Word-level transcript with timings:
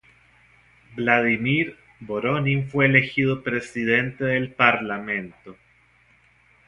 Vladimir 0.95 1.77
Voronin 1.99 2.67
fue 2.67 2.87
elegido 2.87 3.43
presidente 3.43 4.23
del 4.25 4.51
Parlamento. 4.51 5.55